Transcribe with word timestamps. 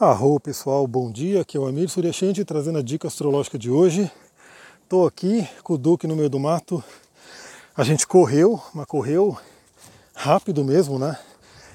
Arro 0.00 0.38
pessoal, 0.38 0.86
bom 0.86 1.10
dia, 1.10 1.40
aqui 1.40 1.56
é 1.56 1.60
o 1.60 1.66
Amir 1.66 1.88
Suryashanti 1.88 2.44
trazendo 2.44 2.78
a 2.78 2.82
dica 2.82 3.08
astrológica 3.08 3.58
de 3.58 3.68
hoje. 3.68 4.08
Estou 4.84 5.04
aqui 5.04 5.44
com 5.64 5.72
o 5.72 5.76
Duque 5.76 6.06
no 6.06 6.14
meio 6.14 6.30
do 6.30 6.38
mato. 6.38 6.84
A 7.76 7.82
gente 7.82 8.06
correu, 8.06 8.62
mas 8.72 8.86
correu 8.86 9.36
rápido 10.14 10.64
mesmo, 10.64 11.00
né? 11.00 11.18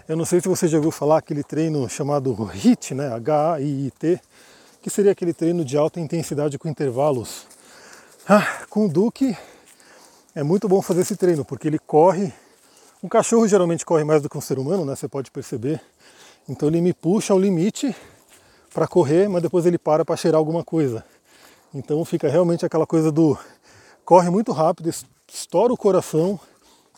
Eu 0.08 0.16
não 0.16 0.24
sei 0.24 0.40
se 0.40 0.48
você 0.48 0.70
já 0.70 0.78
ouviu 0.78 0.90
falar 0.90 1.18
aquele 1.18 1.44
treino 1.44 1.90
chamado 1.90 2.34
HIIT, 2.34 2.96
né? 2.96 3.14
H-A-I-T, 3.14 4.22
que 4.82 4.90
seria 4.90 5.12
aquele 5.12 5.34
treino 5.34 5.66
de 5.66 5.76
alta 5.76 6.00
intensidade 6.00 6.58
com 6.58 6.70
intervalos. 6.70 7.46
Ah, 8.26 8.62
com 8.70 8.86
o 8.86 8.90
Duque 8.90 9.38
é 10.34 10.44
muito 10.44 10.70
bom 10.70 10.82
fazer 10.82 11.02
esse 11.02 11.18
treino, 11.18 11.44
porque 11.44 11.68
ele 11.68 11.78
corre. 11.78 12.32
Um 13.04 13.10
cachorro 13.10 13.46
geralmente 13.50 13.86
corre 13.86 14.06
mais 14.06 14.22
do 14.22 14.30
que 14.30 14.38
um 14.38 14.42
ser 14.42 14.58
humano, 14.58 14.86
né? 14.86 14.96
Você 14.96 15.10
pode 15.10 15.30
perceber. 15.30 15.82
Então 16.48 16.70
ele 16.70 16.80
me 16.80 16.94
puxa 16.94 17.34
ao 17.34 17.40
limite 17.40 17.94
para 18.74 18.88
correr, 18.88 19.30
mas 19.30 19.42
depois 19.42 19.66
ele 19.66 19.78
para 19.78 20.04
para 20.04 20.18
cheirar 20.18 20.40
alguma 20.40 20.64
coisa. 20.64 21.06
Então 21.74 22.04
fica 22.04 22.28
realmente 22.28 22.66
aquela 22.66 22.88
coisa 22.88 23.12
do 23.12 23.38
corre 24.04 24.30
muito 24.30 24.52
rápido, 24.52 24.90
estoura 25.32 25.72
o 25.72 25.78
coração 25.78 26.40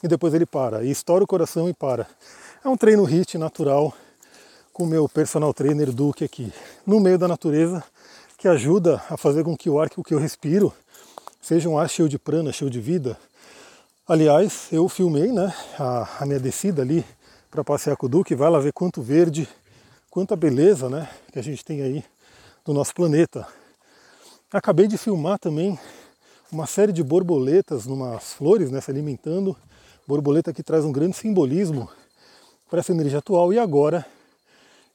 e 0.01 0.07
depois 0.07 0.33
ele 0.33 0.45
para. 0.45 0.83
E 0.83 0.91
estoura 0.91 1.23
o 1.23 1.27
coração 1.27 1.69
e 1.69 1.73
para. 1.73 2.07
É 2.63 2.69
um 2.69 2.77
treino 2.77 3.03
HIT 3.03 3.37
natural 3.37 3.93
com 4.73 4.83
o 4.83 4.87
meu 4.87 5.07
personal 5.07 5.53
trainer 5.53 5.91
Duque 5.91 6.23
aqui, 6.23 6.51
no 6.85 6.99
meio 6.99 7.17
da 7.17 7.27
natureza, 7.27 7.83
que 8.37 8.47
ajuda 8.47 9.01
a 9.09 9.15
fazer 9.15 9.43
com 9.43 9.55
que 9.55 9.69
o 9.69 9.79
ar 9.79 9.89
que 9.89 10.13
eu 10.13 10.19
respiro 10.19 10.73
seja 11.41 11.69
um 11.69 11.77
ar 11.77 11.89
cheio 11.89 12.09
de 12.09 12.17
prana, 12.17 12.51
cheio 12.51 12.69
de 12.69 12.81
vida. 12.81 13.17
Aliás, 14.07 14.67
eu 14.71 14.89
filmei 14.89 15.31
né, 15.31 15.53
a, 15.79 16.07
a 16.19 16.25
minha 16.25 16.39
descida 16.39 16.81
ali 16.81 17.05
para 17.49 17.63
passear 17.63 17.95
com 17.95 18.07
o 18.07 18.09
Duque, 18.09 18.35
vai 18.35 18.49
lá 18.49 18.59
ver 18.59 18.73
quanto 18.73 19.01
verde 19.01 19.47
quanta 20.15 20.33
beleza 20.33 20.89
né, 20.89 21.09
que 21.29 21.37
a 21.37 21.41
gente 21.41 21.65
tem 21.65 21.81
aí 21.81 22.01
do 22.63 22.73
nosso 22.73 22.95
planeta. 22.95 23.45
Acabei 24.49 24.87
de 24.87 24.97
filmar 24.97 25.37
também 25.37 25.77
uma 26.49 26.65
série 26.65 26.93
de 26.93 27.03
borboletas 27.03 27.85
numas 27.85 28.31
flores, 28.31 28.71
né, 28.71 28.79
se 28.79 28.89
alimentando. 28.89 29.57
Borboleta 30.07 30.53
que 30.53 30.63
traz 30.63 30.85
um 30.85 30.91
grande 30.93 31.17
simbolismo 31.17 31.89
para 32.69 32.79
essa 32.79 32.93
energia 32.93 33.19
atual. 33.19 33.51
E 33.51 33.59
agora 33.59 34.05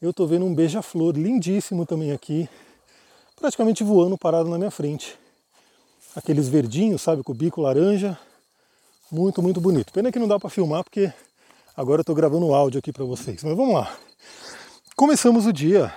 eu 0.00 0.08
estou 0.08 0.26
vendo 0.26 0.46
um 0.46 0.54
beija-flor 0.54 1.14
lindíssimo 1.14 1.84
também 1.84 2.12
aqui, 2.12 2.48
praticamente 3.36 3.84
voando 3.84 4.16
parado 4.16 4.48
na 4.48 4.56
minha 4.56 4.70
frente. 4.70 5.18
Aqueles 6.16 6.48
verdinhos, 6.48 7.02
sabe, 7.02 7.22
com 7.22 7.32
o 7.32 7.34
bico 7.34 7.60
laranja. 7.60 8.18
Muito, 9.12 9.42
muito 9.42 9.60
bonito. 9.60 9.92
Pena 9.92 10.10
que 10.10 10.18
não 10.18 10.26
dá 10.26 10.40
para 10.40 10.48
filmar 10.48 10.82
porque 10.82 11.12
agora 11.76 11.98
eu 11.98 12.04
estou 12.04 12.16
gravando 12.16 12.54
áudio 12.54 12.78
aqui 12.78 12.90
para 12.90 13.04
vocês. 13.04 13.44
Mas 13.44 13.54
vamos 13.54 13.74
lá. 13.74 13.94
Começamos 15.00 15.46
o 15.46 15.52
dia 15.52 15.90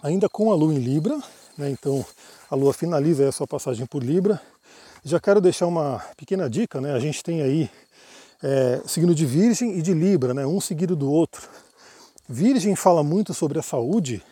ainda 0.00 0.28
com 0.28 0.52
a 0.52 0.54
Lua 0.54 0.72
em 0.72 0.78
Libra, 0.78 1.20
né? 1.58 1.68
então 1.68 2.06
a 2.48 2.54
Lua 2.54 2.72
finaliza 2.72 3.28
a 3.28 3.32
sua 3.32 3.44
passagem 3.44 3.86
por 3.86 4.04
Libra. 4.04 4.40
Já 5.02 5.18
quero 5.18 5.40
deixar 5.40 5.66
uma 5.66 5.98
pequena 6.16 6.48
dica, 6.48 6.80
né? 6.80 6.92
a 6.92 7.00
gente 7.00 7.24
tem 7.24 7.42
aí 7.42 7.68
é, 8.40 8.80
signo 8.86 9.16
de 9.16 9.26
Virgem 9.26 9.76
e 9.76 9.82
de 9.82 9.92
Libra, 9.92 10.32
né? 10.32 10.46
um 10.46 10.60
seguido 10.60 10.94
do 10.94 11.10
outro. 11.10 11.48
Virgem 12.28 12.76
fala 12.76 13.02
muito 13.02 13.34
sobre 13.34 13.58
a 13.58 13.62
saúde, 13.62 14.22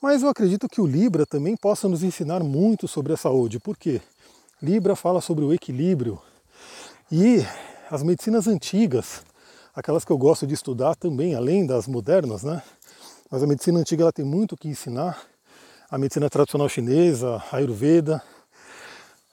mas 0.00 0.22
eu 0.22 0.30
acredito 0.30 0.66
que 0.66 0.80
o 0.80 0.86
Libra 0.86 1.26
também 1.26 1.54
possa 1.54 1.86
nos 1.90 2.02
ensinar 2.02 2.42
muito 2.42 2.88
sobre 2.88 3.12
a 3.12 3.16
saúde. 3.18 3.60
Por 3.60 3.76
quê? 3.76 4.00
Libra 4.62 4.96
fala 4.96 5.20
sobre 5.20 5.44
o 5.44 5.52
equilíbrio 5.52 6.18
e 7.10 7.44
as 7.90 8.02
medicinas 8.02 8.46
antigas, 8.46 9.20
aquelas 9.74 10.02
que 10.02 10.10
eu 10.10 10.16
gosto 10.16 10.46
de 10.46 10.54
estudar 10.54 10.96
também, 10.96 11.34
além 11.34 11.66
das 11.66 11.86
modernas, 11.86 12.42
né? 12.42 12.62
Mas 13.32 13.42
a 13.42 13.46
medicina 13.46 13.80
antiga 13.80 14.02
ela 14.02 14.12
tem 14.12 14.26
muito 14.26 14.52
o 14.52 14.58
que 14.58 14.68
ensinar. 14.68 15.18
A 15.90 15.96
medicina 15.96 16.28
tradicional 16.28 16.68
chinesa, 16.68 17.42
a 17.50 17.56
Ayurveda, 17.56 18.22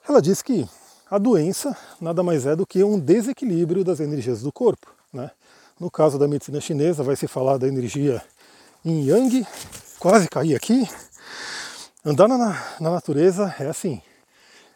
ela 0.08 0.22
diz 0.22 0.40
que 0.40 0.66
a 1.10 1.18
doença 1.18 1.76
nada 2.00 2.22
mais 2.22 2.46
é 2.46 2.56
do 2.56 2.66
que 2.66 2.82
um 2.82 2.98
desequilíbrio 2.98 3.84
das 3.84 4.00
energias 4.00 4.40
do 4.40 4.50
corpo. 4.50 4.90
Né? 5.12 5.30
No 5.78 5.90
caso 5.90 6.18
da 6.18 6.26
medicina 6.26 6.62
chinesa, 6.62 7.02
vai 7.02 7.14
se 7.14 7.28
falar 7.28 7.58
da 7.58 7.68
energia 7.68 8.22
yin 8.82 9.04
yang, 9.04 9.46
quase 9.98 10.30
caí 10.30 10.54
aqui. 10.54 10.88
Andar 12.02 12.26
na, 12.26 12.38
na 12.80 12.90
natureza 12.90 13.54
é 13.58 13.66
assim. 13.66 14.00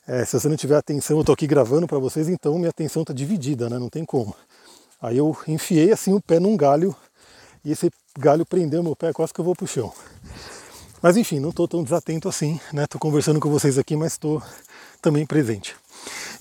É, 0.06 0.22
se 0.26 0.38
você 0.38 0.50
não 0.50 0.56
tiver 0.56 0.76
atenção, 0.76 1.16
eu 1.16 1.22
estou 1.22 1.32
aqui 1.32 1.46
gravando 1.46 1.86
para 1.86 1.98
vocês, 1.98 2.28
então 2.28 2.58
minha 2.58 2.68
atenção 2.68 3.00
está 3.00 3.14
dividida, 3.14 3.70
né? 3.70 3.78
não 3.78 3.88
tem 3.88 4.04
como. 4.04 4.36
Aí 5.00 5.16
eu 5.16 5.34
enfiei 5.48 5.92
assim 5.92 6.12
o 6.12 6.20
pé 6.20 6.38
num 6.38 6.58
galho 6.58 6.94
e 7.64 7.72
esse 7.72 7.90
galho 8.18 8.46
prendeu 8.46 8.82
meu 8.82 8.94
pé, 8.94 9.12
quase 9.12 9.32
que 9.32 9.40
eu 9.40 9.44
vou 9.44 9.54
pro 9.54 9.66
chão. 9.66 9.92
Mas 11.02 11.16
enfim, 11.16 11.40
não 11.40 11.50
estou 11.50 11.68
tão 11.68 11.82
desatento 11.82 12.28
assim, 12.28 12.58
né? 12.72 12.84
Estou 12.84 13.00
conversando 13.00 13.40
com 13.40 13.50
vocês 13.50 13.76
aqui, 13.76 13.96
mas 13.96 14.12
estou 14.12 14.42
também 15.02 15.26
presente. 15.26 15.76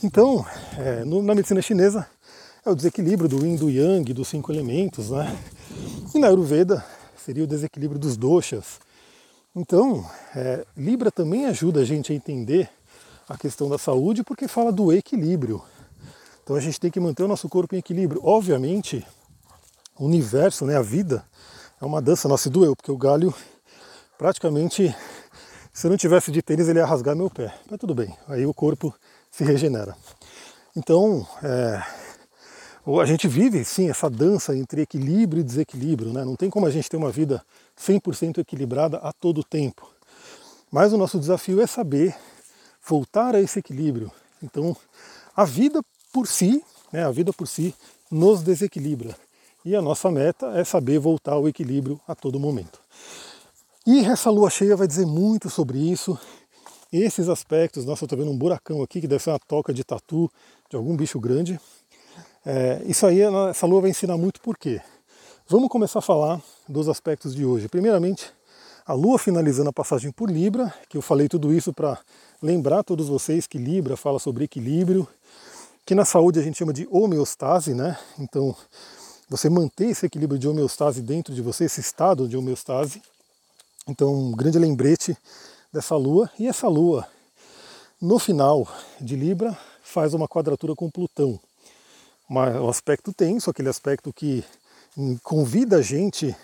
Então, 0.03 0.45
é, 0.78 1.03
no, 1.03 1.22
na 1.22 1.35
medicina 1.35 1.62
chinesa, 1.62 2.07
é 2.66 2.69
o 2.69 2.75
desequilíbrio 2.75 3.28
do 3.28 3.45
yin, 3.45 3.56
do 3.56 3.69
yang, 3.69 4.13
dos 4.13 4.28
cinco 4.28 4.51
elementos, 4.51 5.09
né? 5.09 5.38
E 6.13 6.19
na 6.19 6.28
Ayurveda 6.28 6.85
seria 7.17 7.44
o 7.44 7.47
desequilíbrio 7.47 8.00
dos 8.00 8.16
doshas. 8.16 8.79
Então, 9.56 10.09
é, 10.35 10.66
Libra 10.78 11.12
também 11.12 11.45
ajuda 11.45 11.81
a 11.81 11.85
gente 11.85 12.12
a 12.12 12.16
entender 12.16 12.69
a 13.28 13.38
questão 13.38 13.69
da 13.69 13.78
saúde 13.78 14.23
porque 14.23 14.47
fala 14.47 14.72
do 14.72 14.91
equilíbrio. 14.91 15.62
Então 16.44 16.56
a 16.56 16.59
gente 16.59 16.79
tem 16.79 16.91
que 16.91 17.00
manter 17.00 17.23
o 17.23 17.28
nosso 17.28 17.47
corpo 17.47 17.75
em 17.75 17.79
equilíbrio. 17.79 18.22
Obviamente, 18.23 19.06
o 19.97 20.06
universo, 20.06 20.66
né, 20.66 20.78
a 20.78 20.81
vida, 20.81 21.25
é 21.83 21.88
uma 21.88 22.01
dança. 22.01 22.27
Nossa, 22.27 22.49
doeu, 22.49 22.75
porque 22.75 22.91
o 22.91 22.97
galho 22.97 23.33
praticamente, 24.17 24.95
se 25.73 25.85
eu 25.85 25.91
não 25.91 25.97
tivesse 25.97 26.31
de 26.31 26.41
tênis, 26.41 26.69
ele 26.69 26.79
ia 26.79 26.85
rasgar 26.85 27.16
meu 27.16 27.29
pé. 27.29 27.53
Mas 27.69 27.79
tudo 27.79 27.94
bem, 27.94 28.16
aí 28.27 28.45
o 28.45 28.53
corpo 28.53 28.94
se 29.29 29.44
regenera. 29.44 29.95
Então, 30.75 31.27
é, 31.44 31.83
a 33.01 33.05
gente 33.05 33.27
vive 33.27 33.63
sim 33.66 33.89
essa 33.89 34.09
dança 34.09 34.55
entre 34.55 34.81
equilíbrio 34.81 35.41
e 35.41 35.44
desequilíbrio, 35.44 36.13
né? 36.13 36.23
Não 36.23 36.35
tem 36.35 36.49
como 36.49 36.66
a 36.66 36.71
gente 36.71 36.89
ter 36.89 36.97
uma 36.97 37.11
vida 37.11 37.44
100% 37.77 38.38
equilibrada 38.38 38.97
a 38.97 39.11
todo 39.11 39.44
tempo. 39.44 39.89
Mas 40.71 40.94
o 40.94 40.97
nosso 40.97 41.19
desafio 41.19 41.61
é 41.61 41.67
saber 41.67 42.15
voltar 42.85 43.35
a 43.35 43.41
esse 43.41 43.59
equilíbrio. 43.59 44.11
Então, 44.41 44.75
a 45.35 45.45
vida 45.45 45.81
por 46.11 46.27
si, 46.27 46.63
né, 46.91 47.05
a 47.05 47.11
vida 47.11 47.33
por 47.33 47.47
si 47.47 47.75
nos 48.09 48.41
desequilibra. 48.41 49.15
E 49.66 49.75
a 49.75 49.81
nossa 49.81 50.12
meta 50.12 50.47
é 50.57 50.63
saber 50.63 51.00
voltar 51.00 51.34
ao 51.34 51.47
equilíbrio 51.47 52.00
a 52.07 52.13
todo 52.13 52.40
momento. 52.40 52.81
E 53.85 54.06
essa 54.06 54.29
lua 54.29 54.50
cheia 54.50 54.75
vai 54.75 54.88
dizer 54.88 55.06
muito 55.06 55.50
sobre 55.50 55.78
isso. 55.78 56.18
Esses 56.91 57.29
aspectos, 57.29 57.85
nossa, 57.85 58.03
eu 58.03 58.06
estou 58.06 58.19
vendo 58.19 58.31
um 58.31 58.38
buracão 58.38 58.84
aqui 58.84 59.00
que 59.00 59.07
deve 59.07 59.24
ser 59.24 59.31
uma 59.31 59.40
toca 59.40 59.74
de 59.74 59.84
tatu 59.84 60.29
de 60.69 60.75
algum 60.75 60.96
bicho 60.96 61.19
grande. 61.19 61.59
É, 62.46 62.81
isso 62.85 63.06
aí, 63.06 63.22
essa 63.50 63.66
lua 63.66 63.81
vai 63.81 63.90
ensinar 63.90 64.18
muito 64.18 64.41
por 64.41 64.57
quê. 64.57 64.81
Vamos 65.47 65.69
começar 65.69 66.00
a 66.00 66.01
falar 66.01 66.41
dos 66.68 66.90
aspectos 66.90 67.34
de 67.34 67.45
hoje. 67.45 67.69
Primeiramente, 67.69 68.31
a 68.85 68.94
lua 68.94 69.18
finalizando 69.18 69.69
a 69.69 69.74
passagem 69.74 70.12
por 70.12 70.30
Libra, 70.30 70.74
que 70.90 70.97
eu 70.97 71.01
falei 71.01 71.30
tudo 71.30 71.53
isso 71.53 71.72
para 71.72 71.97
lembrar 72.41 72.84
todos 72.84 73.07
vocês 73.07 73.47
que 73.47 73.57
Libra 73.57 73.95
fala 73.95 74.19
sobre 74.19 74.44
equilíbrio, 74.44 75.07
que 75.85 75.95
na 75.95 76.03
saúde 76.03 76.40
a 76.40 76.44
gente 76.44 76.57
chama 76.57 76.74
de 76.74 76.88
homeostase, 76.91 77.74
né? 77.74 77.97
Então, 78.19 78.56
você 79.33 79.49
manter 79.49 79.88
esse 79.88 80.05
equilíbrio 80.05 80.38
de 80.38 80.47
homeostase 80.47 81.01
dentro 81.01 81.33
de 81.33 81.41
você, 81.41 81.63
esse 81.63 81.81
estado 81.81 82.27
de 82.27 82.38
homeostase. 82.38 83.01
Então, 83.88 84.13
um 84.13 84.31
grande 84.31 84.59
lembrete 84.59 85.17
dessa 85.73 85.95
lua. 85.95 86.29
E 86.38 86.47
essa 86.47 86.67
lua, 86.67 87.07
no 87.99 88.19
final 88.19 88.67
de 89.01 89.16
Libra, 89.16 89.57
faz 89.81 90.13
uma 90.13 90.27
quadratura 90.27 90.75
com 90.75 90.88
Plutão. 90.88 91.39
um 92.29 92.69
aspecto 92.69 93.11
tenso, 93.11 93.49
aquele 93.49 93.69
aspecto 93.69 94.13
que 94.13 94.44
convida 95.23 95.77
a 95.77 95.81
gente 95.81 96.35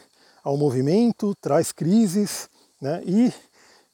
ao 0.43 0.57
movimento, 0.57 1.35
traz 1.39 1.71
crises, 1.71 2.49
né? 2.81 3.03
e 3.05 3.31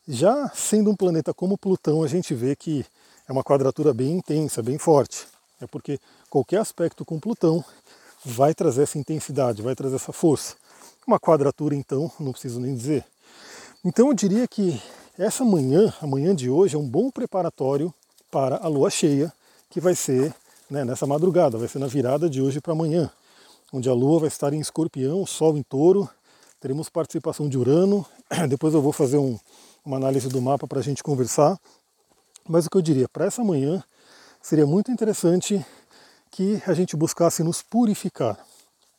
já 0.07 0.48
sendo 0.56 0.89
um 0.89 0.95
planeta 0.95 1.33
como 1.33 1.57
Plutão, 1.57 2.01
a 2.01 2.07
gente 2.07 2.33
vê 2.33 2.56
que 2.56 2.86
é 3.27 3.31
uma 3.33 3.44
quadratura 3.44 3.94
bem 3.94 4.13
intensa, 4.13 4.63
bem 4.63 4.77
forte. 4.77 5.27
É 5.59 5.68
porque 5.68 6.00
qualquer 6.30 6.59
aspecto 6.59 7.03
com 7.03 7.19
Plutão 7.19 7.62
vai 8.25 8.56
trazer 8.56 8.83
essa 8.83 8.98
intensidade, 8.98 9.62
vai 9.62 9.75
trazer 9.75 9.98
essa 9.98 10.12
força. 10.12 10.56
Uma 11.06 11.19
quadratura, 11.19 11.75
então, 11.75 12.12
não 12.19 12.31
preciso 12.31 12.60
nem 12.60 12.74
dizer. 12.74 13.06
Então 13.83 14.07
eu 14.07 14.13
diria 14.13 14.48
que 14.48 14.81
essa 15.18 15.45
manhã, 15.45 15.94
a 16.01 16.07
manhã 16.07 16.36
de 16.36 16.50
hoje, 16.50 16.75
é 16.75 16.80
um 16.80 16.88
bom 16.88 17.12
preparatório 17.12 17.94
para 18.31 18.57
a 18.57 18.68
lua 18.68 18.89
cheia, 18.89 19.31
que 19.69 19.80
vai 19.80 19.94
ser 19.94 20.33
né, 20.69 20.83
nessa 20.83 21.06
madrugada, 21.06 21.57
vai 21.57 21.68
ser 21.68 21.80
na 21.80 21.88
virada 21.88 22.27
de 22.27 22.42
hoje 22.42 22.60
para 22.60 22.74
amanhã, 22.74 23.12
onde 23.72 23.88
a 23.88 23.94
lua 23.94 24.22
vai 24.22 24.27
estar 24.27 24.51
em 24.54 24.60
escorpião, 24.60 25.22
o 25.22 25.27
sol 25.27 25.56
em 25.56 25.63
touro, 25.63 26.10
teremos 26.60 26.89
participação 26.89 27.48
de 27.48 27.57
Urano, 27.57 28.04
depois 28.50 28.74
eu 28.74 28.81
vou 28.81 28.92
fazer 28.92 29.18
um, 29.18 29.38
uma 29.86 29.98
análise 29.98 30.27
do 30.27 30.42
mapa 30.42 30.68
para 30.68 30.80
a 30.80 30.83
gente 30.83 31.04
conversar. 31.04 31.60
Mas 32.48 32.66
o 32.66 32.69
que 32.69 32.77
eu 32.77 32.81
diria, 32.81 33.07
para 33.07 33.25
essa 33.25 33.44
manhã 33.44 33.83
seria 34.42 34.66
muito 34.66 34.92
interessante 34.92 35.63
que 36.36 36.62
a 36.68 36.74
gente 36.74 36.98
buscasse 36.98 37.42
nos 37.44 37.62
purificar. 37.62 38.38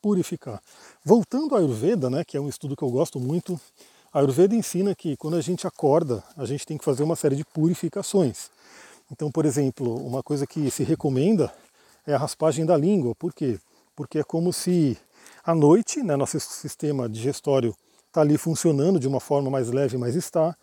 Purificar. 0.00 0.58
Voltando 1.04 1.54
à 1.54 1.58
Ayurveda, 1.58 2.08
né, 2.08 2.24
que 2.24 2.34
é 2.34 2.40
um 2.40 2.48
estudo 2.48 2.74
que 2.74 2.82
eu 2.82 2.88
gosto 2.88 3.20
muito, 3.20 3.60
A 4.10 4.20
Ayurveda 4.20 4.54
ensina 4.54 4.94
que 4.94 5.14
quando 5.18 5.36
a 5.36 5.42
gente 5.42 5.66
acorda, 5.66 6.24
a 6.34 6.46
gente 6.46 6.64
tem 6.64 6.78
que 6.78 6.84
fazer 6.84 7.02
uma 7.02 7.14
série 7.14 7.36
de 7.36 7.44
purificações. 7.44 8.48
Então, 9.12 9.30
por 9.30 9.44
exemplo, 9.44 9.94
uma 10.06 10.22
coisa 10.22 10.46
que 10.46 10.70
se 10.70 10.82
recomenda 10.82 11.52
é 12.06 12.14
a 12.14 12.18
raspagem 12.18 12.64
da 12.64 12.74
língua. 12.74 13.14
Por 13.14 13.34
quê? 13.34 13.58
Porque 13.94 14.20
é 14.20 14.24
como 14.24 14.50
se 14.54 14.96
à 15.44 15.54
noite, 15.54 16.02
né, 16.02 16.16
nosso 16.16 16.40
sistema 16.40 17.06
digestório 17.06 17.76
está 18.06 18.22
ali 18.22 18.38
funcionando 18.38 18.98
de 18.98 19.06
uma 19.06 19.20
forma 19.20 19.50
mais 19.50 19.68
leve, 19.68 19.98
mas 19.98 20.14
está, 20.14 20.56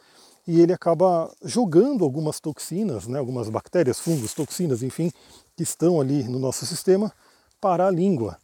e 0.48 0.60
ele 0.60 0.74
acaba 0.74 1.31
jogando 1.44 2.04
algumas 2.04 2.40
toxinas, 2.40 3.08
né, 3.08 3.20
algumas 3.20 3.50
bactérias, 3.50 4.00
fungos, 4.00 4.34
toxinas, 4.34 4.81
enfim, 4.81 5.12
que 5.55 5.63
estão 5.63 6.01
ali 6.01 6.23
no 6.23 6.39
nosso 6.39 6.65
sistema 6.65 7.11
para 7.61 7.88
a 7.88 7.91
língua. 7.91 8.38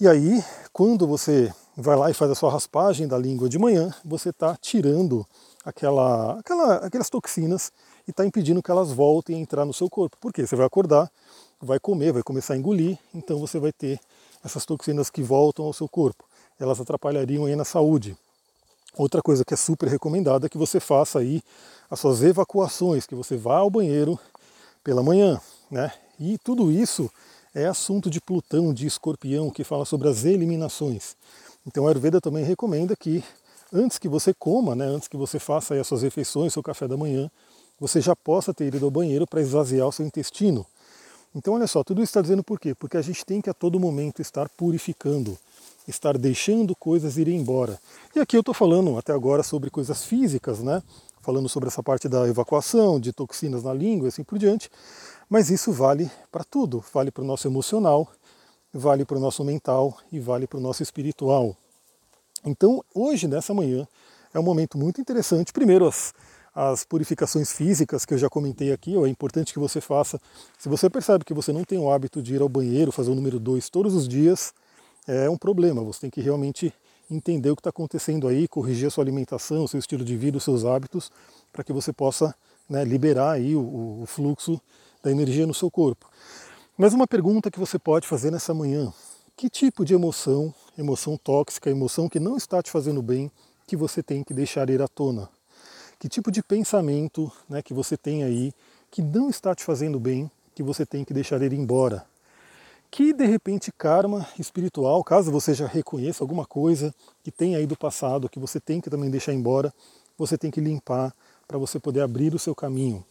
E 0.00 0.06
aí, 0.08 0.44
quando 0.72 1.06
você 1.06 1.52
vai 1.76 1.96
lá 1.96 2.10
e 2.10 2.14
faz 2.14 2.30
a 2.30 2.34
sua 2.34 2.50
raspagem 2.50 3.06
da 3.06 3.18
língua 3.18 3.48
de 3.48 3.58
manhã, 3.58 3.94
você 4.04 4.30
está 4.30 4.56
tirando 4.56 5.26
aquela, 5.64 6.38
aquela, 6.38 6.74
aquelas 6.76 7.10
toxinas 7.10 7.72
e 8.06 8.10
está 8.10 8.24
impedindo 8.24 8.62
que 8.62 8.70
elas 8.70 8.92
voltem 8.92 9.36
a 9.36 9.38
entrar 9.38 9.64
no 9.64 9.74
seu 9.74 9.90
corpo. 9.90 10.16
Por 10.20 10.32
quê? 10.32 10.46
Você 10.46 10.56
vai 10.56 10.66
acordar, 10.66 11.10
vai 11.60 11.78
comer, 11.78 12.12
vai 12.12 12.22
começar 12.22 12.54
a 12.54 12.56
engolir, 12.56 12.98
então 13.14 13.38
você 13.38 13.58
vai 13.58 13.72
ter 13.72 14.00
essas 14.44 14.64
toxinas 14.64 15.10
que 15.10 15.22
voltam 15.22 15.64
ao 15.64 15.72
seu 15.72 15.88
corpo. 15.88 16.24
Elas 16.58 16.80
atrapalhariam 16.80 17.46
aí 17.46 17.56
na 17.56 17.64
saúde. 17.64 18.16
Outra 18.96 19.20
coisa 19.20 19.44
que 19.44 19.52
é 19.52 19.56
super 19.56 19.88
recomendada 19.88 20.46
é 20.46 20.48
que 20.48 20.56
você 20.56 20.80
faça 20.80 21.18
aí 21.18 21.42
as 21.90 22.00
suas 22.00 22.22
evacuações, 22.22 23.06
que 23.06 23.14
você 23.14 23.36
vá 23.36 23.58
ao 23.58 23.68
banheiro 23.68 24.18
pela 24.82 25.02
manhã, 25.02 25.40
né? 25.70 25.92
E 26.18 26.38
tudo 26.38 26.70
isso 26.72 27.10
é 27.54 27.66
assunto 27.66 28.10
de 28.10 28.20
Plutão, 28.20 28.72
de 28.72 28.86
Escorpião, 28.86 29.50
que 29.50 29.64
fala 29.64 29.84
sobre 29.84 30.08
as 30.08 30.24
eliminações. 30.24 31.16
Então 31.66 31.86
a 31.86 31.90
Ayurveda 31.90 32.20
também 32.20 32.44
recomenda 32.44 32.94
que 32.94 33.22
antes 33.72 33.98
que 33.98 34.08
você 34.08 34.32
coma, 34.32 34.74
né, 34.74 34.86
antes 34.86 35.08
que 35.08 35.16
você 35.16 35.38
faça 35.38 35.74
as 35.74 35.86
suas 35.86 36.02
refeições, 36.02 36.52
seu 36.52 36.62
café 36.62 36.86
da 36.86 36.96
manhã, 36.96 37.30
você 37.78 38.00
já 38.00 38.16
possa 38.16 38.54
ter 38.54 38.72
ido 38.72 38.84
ao 38.84 38.90
banheiro 38.90 39.26
para 39.26 39.40
esvaziar 39.40 39.86
o 39.86 39.92
seu 39.92 40.06
intestino. 40.06 40.66
Então 41.34 41.54
olha 41.54 41.66
só, 41.66 41.84
tudo 41.84 42.02
isso 42.02 42.10
está 42.10 42.22
dizendo 42.22 42.42
por 42.42 42.58
quê? 42.58 42.74
Porque 42.74 42.96
a 42.96 43.02
gente 43.02 43.24
tem 43.24 43.42
que 43.42 43.50
a 43.50 43.54
todo 43.54 43.78
momento 43.78 44.22
estar 44.22 44.48
purificando, 44.48 45.36
estar 45.86 46.16
deixando 46.16 46.74
coisas 46.74 47.18
irem 47.18 47.36
embora. 47.36 47.78
E 48.14 48.20
aqui 48.20 48.36
eu 48.36 48.40
estou 48.40 48.54
falando 48.54 48.96
até 48.96 49.12
agora 49.12 49.42
sobre 49.42 49.68
coisas 49.68 50.04
físicas, 50.04 50.60
né? 50.60 50.82
Falando 51.20 51.48
sobre 51.48 51.68
essa 51.68 51.82
parte 51.82 52.08
da 52.08 52.26
evacuação, 52.26 52.98
de 52.98 53.12
toxinas 53.12 53.62
na 53.62 53.74
língua 53.74 54.06
e 54.06 54.08
assim 54.08 54.24
por 54.24 54.38
diante. 54.38 54.70
Mas 55.28 55.50
isso 55.50 55.72
vale 55.72 56.10
para 56.30 56.44
tudo, 56.44 56.84
vale 56.94 57.10
para 57.10 57.24
o 57.24 57.26
nosso 57.26 57.48
emocional, 57.48 58.08
vale 58.72 59.04
para 59.04 59.16
o 59.16 59.20
nosso 59.20 59.44
mental 59.44 59.98
e 60.12 60.20
vale 60.20 60.46
para 60.46 60.58
o 60.58 60.60
nosso 60.60 60.84
espiritual. 60.84 61.56
Então, 62.44 62.84
hoje, 62.94 63.26
nessa 63.26 63.52
manhã, 63.52 63.88
é 64.32 64.38
um 64.38 64.42
momento 64.42 64.78
muito 64.78 65.00
interessante. 65.00 65.52
Primeiro, 65.52 65.88
as, 65.88 66.14
as 66.54 66.84
purificações 66.84 67.52
físicas 67.52 68.04
que 68.04 68.14
eu 68.14 68.18
já 68.18 68.28
comentei 68.28 68.72
aqui, 68.72 68.94
é 68.96 69.08
importante 69.08 69.52
que 69.52 69.58
você 69.58 69.80
faça. 69.80 70.20
Se 70.56 70.68
você 70.68 70.88
percebe 70.88 71.24
que 71.24 71.34
você 71.34 71.52
não 71.52 71.64
tem 71.64 71.78
o 71.78 71.90
hábito 71.90 72.22
de 72.22 72.36
ir 72.36 72.40
ao 72.40 72.48
banheiro, 72.48 72.92
fazer 72.92 73.10
o 73.10 73.14
número 73.16 73.40
2 73.40 73.68
todos 73.68 73.94
os 73.94 74.06
dias, 74.06 74.54
é 75.08 75.28
um 75.28 75.36
problema. 75.36 75.82
Você 75.82 76.02
tem 76.02 76.10
que 76.10 76.20
realmente 76.20 76.72
entender 77.10 77.50
o 77.50 77.56
que 77.56 77.60
está 77.60 77.70
acontecendo 77.70 78.28
aí, 78.28 78.46
corrigir 78.46 78.86
a 78.86 78.90
sua 78.90 79.02
alimentação, 79.02 79.64
o 79.64 79.68
seu 79.68 79.80
estilo 79.80 80.04
de 80.04 80.16
vida, 80.16 80.38
os 80.38 80.44
seus 80.44 80.64
hábitos, 80.64 81.10
para 81.52 81.64
que 81.64 81.72
você 81.72 81.92
possa 81.92 82.32
né, 82.68 82.84
liberar 82.84 83.32
aí 83.32 83.56
o, 83.56 84.02
o 84.02 84.06
fluxo 84.06 84.60
da 85.06 85.12
energia 85.12 85.46
no 85.46 85.54
seu 85.54 85.70
corpo. 85.70 86.10
Mas 86.76 86.92
uma 86.92 87.06
pergunta 87.06 87.50
que 87.50 87.60
você 87.60 87.78
pode 87.78 88.08
fazer 88.08 88.32
nessa 88.32 88.52
manhã: 88.52 88.92
que 89.36 89.48
tipo 89.48 89.84
de 89.84 89.94
emoção, 89.94 90.52
emoção 90.76 91.16
tóxica, 91.16 91.70
emoção 91.70 92.08
que 92.08 92.18
não 92.18 92.36
está 92.36 92.60
te 92.60 92.70
fazendo 92.72 93.00
bem, 93.00 93.30
que 93.66 93.76
você 93.76 94.02
tem 94.02 94.24
que 94.24 94.34
deixar 94.34 94.68
ir 94.68 94.82
à 94.82 94.88
tona? 94.88 95.28
Que 95.98 96.08
tipo 96.08 96.30
de 96.30 96.42
pensamento 96.42 97.30
né, 97.48 97.62
que 97.62 97.72
você 97.72 97.96
tem 97.96 98.24
aí 98.24 98.52
que 98.90 99.00
não 99.00 99.30
está 99.30 99.54
te 99.54 99.64
fazendo 99.64 99.98
bem, 100.00 100.30
que 100.54 100.62
você 100.62 100.84
tem 100.84 101.04
que 101.04 101.14
deixar 101.14 101.40
ir 101.40 101.52
embora? 101.52 102.04
Que 102.90 103.12
de 103.12 103.26
repente 103.26 103.72
karma 103.72 104.26
espiritual, 104.38 105.02
caso 105.04 105.30
você 105.30 105.54
já 105.54 105.66
reconheça 105.66 106.22
alguma 106.22 106.44
coisa 106.44 106.94
que 107.22 107.30
tem 107.30 107.54
aí 107.54 107.66
do 107.66 107.76
passado, 107.76 108.28
que 108.28 108.38
você 108.38 108.58
tem 108.58 108.80
que 108.80 108.90
também 108.90 109.10
deixar 109.10 109.32
embora, 109.32 109.72
você 110.18 110.36
tem 110.36 110.50
que 110.50 110.60
limpar 110.60 111.14
para 111.46 111.58
você 111.58 111.78
poder 111.78 112.00
abrir 112.00 112.34
o 112.34 112.38
seu 112.38 112.54
caminho. 112.54 113.04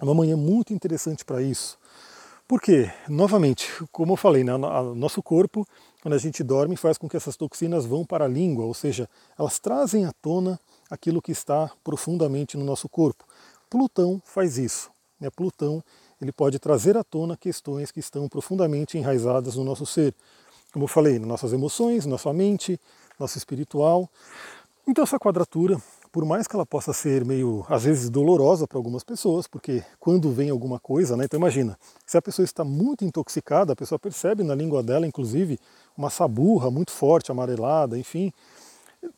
É 0.00 0.04
uma 0.04 0.14
manhã 0.14 0.34
muito 0.34 0.72
interessante 0.72 1.26
para 1.26 1.42
isso. 1.42 1.78
Porque, 2.48 2.90
novamente, 3.06 3.70
como 3.92 4.14
eu 4.14 4.16
falei, 4.16 4.42
né, 4.42 4.56
nosso 4.96 5.22
corpo, 5.22 5.64
quando 6.02 6.14
a 6.14 6.18
gente 6.18 6.42
dorme, 6.42 6.74
faz 6.74 6.96
com 6.96 7.06
que 7.06 7.16
essas 7.16 7.36
toxinas 7.36 7.84
vão 7.84 8.04
para 8.04 8.24
a 8.24 8.28
língua, 8.28 8.64
ou 8.64 8.72
seja, 8.72 9.06
elas 9.38 9.58
trazem 9.58 10.06
à 10.06 10.12
tona 10.22 10.58
aquilo 10.90 11.20
que 11.20 11.30
está 11.30 11.70
profundamente 11.84 12.56
no 12.56 12.64
nosso 12.64 12.88
corpo. 12.88 13.24
Plutão 13.68 14.20
faz 14.24 14.56
isso. 14.56 14.90
Né? 15.20 15.28
Plutão 15.30 15.84
ele 16.20 16.32
pode 16.32 16.58
trazer 16.58 16.96
à 16.96 17.04
tona 17.04 17.36
questões 17.36 17.90
que 17.90 18.00
estão 18.00 18.28
profundamente 18.28 18.96
enraizadas 18.96 19.56
no 19.56 19.64
nosso 19.64 19.84
ser. 19.84 20.14
Como 20.72 20.84
eu 20.84 20.88
falei, 20.88 21.18
nossas 21.18 21.52
emoções, 21.52 22.06
nossa 22.06 22.32
mente, 22.32 22.80
nosso 23.18 23.38
espiritual. 23.38 24.08
Então 24.86 25.04
essa 25.04 25.18
quadratura 25.18 25.80
por 26.12 26.24
mais 26.24 26.46
que 26.46 26.56
ela 26.56 26.66
possa 26.66 26.92
ser 26.92 27.24
meio, 27.24 27.64
às 27.68 27.84
vezes, 27.84 28.10
dolorosa 28.10 28.66
para 28.66 28.78
algumas 28.78 29.04
pessoas, 29.04 29.46
porque 29.46 29.82
quando 29.98 30.30
vem 30.32 30.50
alguma 30.50 30.80
coisa, 30.80 31.16
né? 31.16 31.24
Então 31.24 31.38
imagina, 31.38 31.78
se 32.04 32.18
a 32.18 32.22
pessoa 32.22 32.44
está 32.44 32.64
muito 32.64 33.04
intoxicada, 33.04 33.72
a 33.72 33.76
pessoa 33.76 33.98
percebe 33.98 34.42
na 34.42 34.54
língua 34.54 34.82
dela, 34.82 35.06
inclusive, 35.06 35.58
uma 35.96 36.10
saburra 36.10 36.70
muito 36.70 36.90
forte, 36.90 37.30
amarelada, 37.30 37.96
enfim, 37.98 38.32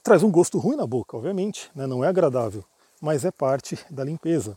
traz 0.03 0.23
um 0.23 0.31
gosto 0.31 0.59
ruim 0.59 0.77
na 0.77 0.87
boca, 0.87 1.17
obviamente, 1.17 1.71
né? 1.75 1.87
não 1.87 2.05
é 2.05 2.09
agradável, 2.09 2.65
mas 3.01 3.25
é 3.25 3.31
parte 3.31 3.79
da 3.91 4.05
limpeza. 4.05 4.57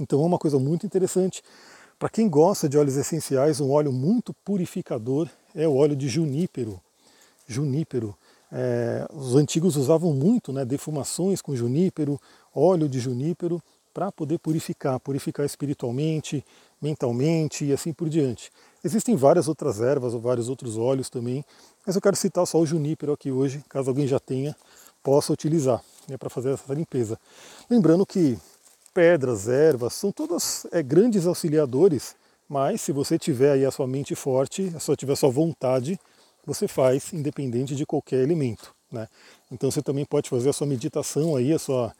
Então 0.00 0.20
é 0.22 0.26
uma 0.26 0.38
coisa 0.38 0.58
muito 0.58 0.84
interessante. 0.84 1.42
Para 1.98 2.08
quem 2.08 2.28
gosta 2.28 2.68
de 2.68 2.76
óleos 2.76 2.96
essenciais, 2.96 3.60
um 3.60 3.70
óleo 3.70 3.92
muito 3.92 4.34
purificador 4.44 5.28
é 5.54 5.68
o 5.68 5.76
óleo 5.76 5.94
de 5.94 6.08
junípero. 6.08 6.80
Junípero 7.46 8.16
é, 8.56 9.04
os 9.12 9.34
antigos 9.34 9.74
usavam 9.74 10.12
muito 10.12 10.52
né, 10.52 10.64
defumações 10.64 11.42
com 11.42 11.56
junípero, 11.56 12.20
óleo 12.54 12.88
de 12.88 13.00
junípero, 13.00 13.60
para 13.92 14.12
poder 14.12 14.38
purificar, 14.38 15.00
purificar 15.00 15.44
espiritualmente, 15.44 16.44
mentalmente 16.80 17.64
e 17.64 17.72
assim 17.72 17.92
por 17.92 18.08
diante. 18.08 18.52
Existem 18.84 19.16
várias 19.16 19.48
outras 19.48 19.80
ervas 19.80 20.14
ou 20.14 20.20
vários 20.20 20.48
outros 20.48 20.78
óleos 20.78 21.10
também, 21.10 21.44
mas 21.84 21.96
eu 21.96 22.02
quero 22.02 22.14
citar 22.14 22.46
só 22.46 22.60
o 22.60 22.66
junípero 22.66 23.12
aqui 23.12 23.32
hoje, 23.32 23.64
caso 23.68 23.90
alguém 23.90 24.06
já 24.06 24.20
tenha, 24.20 24.54
possa 25.02 25.32
utilizar 25.32 25.82
né, 26.08 26.16
para 26.16 26.30
fazer 26.30 26.50
essa 26.50 26.72
limpeza. 26.74 27.18
Lembrando 27.68 28.06
que 28.06 28.38
pedras, 28.92 29.48
ervas, 29.48 29.94
são 29.94 30.12
todas 30.12 30.64
é, 30.70 30.80
grandes 30.80 31.26
auxiliadores, 31.26 32.14
mas 32.48 32.80
se 32.82 32.92
você 32.92 33.18
tiver 33.18 33.50
aí 33.50 33.64
a 33.64 33.70
sua 33.72 33.86
mente 33.88 34.14
forte, 34.14 34.66
se 34.66 34.74
você 34.74 34.96
tiver 34.96 35.14
a 35.14 35.16
sua 35.16 35.30
vontade, 35.30 35.98
você 36.46 36.68
faz 36.68 37.12
independente 37.12 37.74
de 37.74 37.86
qualquer 37.86 38.22
elemento. 38.22 38.74
Né? 38.90 39.08
Então 39.50 39.70
você 39.70 39.82
também 39.82 40.04
pode 40.04 40.28
fazer 40.28 40.50
a 40.50 40.52
sua 40.52 40.66
meditação 40.66 41.36
aí, 41.36 41.52
a 41.52 41.58
sua, 41.58 41.92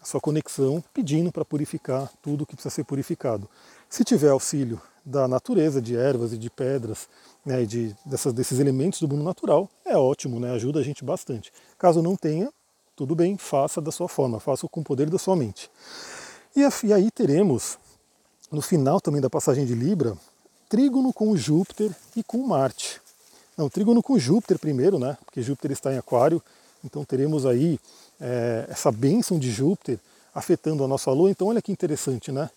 a 0.00 0.04
sua 0.04 0.20
conexão, 0.20 0.82
pedindo 0.92 1.30
para 1.30 1.44
purificar 1.44 2.10
tudo 2.22 2.46
que 2.46 2.54
precisa 2.54 2.74
ser 2.74 2.84
purificado. 2.84 3.48
Se 3.88 4.04
tiver 4.04 4.30
auxílio 4.30 4.80
da 5.04 5.26
natureza, 5.26 5.80
de 5.80 5.96
ervas 5.96 6.32
e 6.32 6.38
de 6.38 6.50
pedras, 6.50 7.08
né, 7.44 7.64
de, 7.64 7.96
dessas, 8.04 8.32
desses 8.32 8.58
elementos 8.58 9.00
do 9.00 9.08
mundo 9.08 9.24
natural, 9.24 9.68
é 9.84 9.96
ótimo, 9.96 10.38
né, 10.38 10.52
ajuda 10.52 10.80
a 10.80 10.82
gente 10.82 11.04
bastante. 11.04 11.50
Caso 11.78 12.02
não 12.02 12.14
tenha, 12.14 12.52
tudo 12.94 13.14
bem, 13.14 13.38
faça 13.38 13.80
da 13.80 13.90
sua 13.90 14.08
forma, 14.08 14.38
faça 14.38 14.68
com 14.68 14.80
o 14.80 14.84
poder 14.84 15.08
da 15.08 15.18
sua 15.18 15.34
mente. 15.34 15.70
E, 16.54 16.60
e 16.86 16.92
aí 16.92 17.10
teremos, 17.10 17.78
no 18.50 18.60
final 18.60 19.00
também 19.00 19.20
da 19.20 19.30
passagem 19.30 19.64
de 19.64 19.74
Libra, 19.74 20.16
trígono 20.68 21.12
com 21.12 21.34
Júpiter 21.36 21.94
e 22.14 22.22
com 22.22 22.46
Marte. 22.46 23.00
Não, 23.58 23.68
trígono 23.68 24.00
com 24.00 24.16
Júpiter 24.16 24.56
primeiro, 24.56 25.00
né? 25.00 25.18
Porque 25.24 25.42
Júpiter 25.42 25.72
está 25.72 25.92
em 25.92 25.98
Aquário, 25.98 26.40
então 26.84 27.04
teremos 27.04 27.44
aí 27.44 27.80
é, 28.20 28.66
essa 28.68 28.92
bênção 28.92 29.36
de 29.36 29.50
Júpiter 29.50 29.98
afetando 30.32 30.84
a 30.84 30.86
nossa 30.86 31.10
Lua. 31.10 31.28
Então 31.28 31.48
olha 31.48 31.60
que 31.60 31.72
interessante, 31.72 32.30
né? 32.30 32.48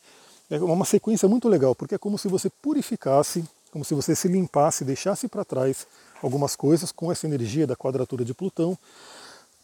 É 0.48 0.60
uma 0.60 0.86
sequência 0.86 1.27
muito 1.27 1.50
legal, 1.50 1.74
porque 1.74 1.96
é 1.96 1.98
como 1.98 2.20
se 2.20 2.27
você 2.27 2.51
purificasse, 2.62 3.43
como 3.72 3.84
se 3.84 3.96
você 3.96 4.13
se 4.13 4.27
limpasse, 4.27 4.86
deixasse 4.86 5.27
para 5.27 5.43
trás 5.43 5.88
algumas 6.22 6.55
coisas 6.55 6.91
com 6.91 7.12
essa 7.12 7.25
energia 7.25 7.65
da 7.65 7.75
quadratura 7.75 8.24
de 8.24 8.36
Plutão, 8.36 8.77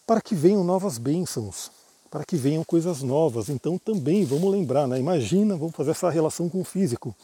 para 0.07 0.19
que 0.19 0.33
venham 0.33 0.63
novas 0.63 0.97
bênçãos, 0.97 1.69
para 2.09 2.25
que 2.25 2.35
venham 2.35 2.63
coisas 2.63 3.03
novas. 3.03 3.49
Então 3.49 3.77
também 3.77 4.25
vamos 4.25 4.51
lembrar, 4.51 4.87
né? 4.87 4.97
Imagina, 4.97 5.55
vamos 5.55 5.75
fazer 5.75 5.91
essa 5.91 6.09
relação 6.09 6.49
com 6.49 6.61
o 6.61 6.63
físico. 6.63 7.15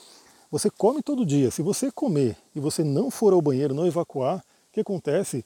Você 0.54 0.70
come 0.70 1.02
todo 1.02 1.26
dia. 1.26 1.50
Se 1.50 1.64
você 1.64 1.92
comer 1.92 2.38
e 2.56 2.60
você 2.60 2.84
não 2.84 3.10
for 3.10 3.34
ao 3.34 3.42
banheiro, 3.42 3.74
não 3.74 3.88
evacuar, 3.88 4.38
o 4.38 4.42
que 4.72 4.82
acontece? 4.82 5.44